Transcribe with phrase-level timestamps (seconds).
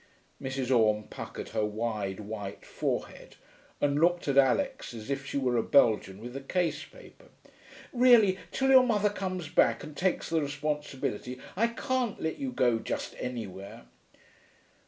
[0.41, 0.75] Mrs.
[0.75, 3.35] Orme puckered her wide, white forehead
[3.79, 7.27] and looked at Alix as if she were a Belgian with a case paper.
[7.93, 12.79] 'Really, till your mother comes back and takes the responsibility, I can't let you go
[12.79, 13.83] just anywhere.'